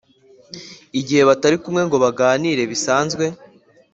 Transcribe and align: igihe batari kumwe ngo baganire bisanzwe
igihe 0.99 1.21
batari 1.29 1.57
kumwe 1.63 1.81
ngo 1.87 1.97
baganire 2.03 2.63
bisanzwe 2.71 3.25